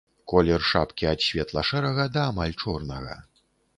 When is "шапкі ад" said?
0.69-1.19